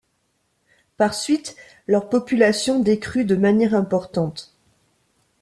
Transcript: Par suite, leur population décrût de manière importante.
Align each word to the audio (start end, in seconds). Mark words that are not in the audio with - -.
Par 0.97 1.13
suite, 1.13 1.55
leur 1.85 2.09
population 2.09 2.79
décrût 2.79 3.23
de 3.23 3.35
manière 3.35 3.75
importante. 3.75 4.51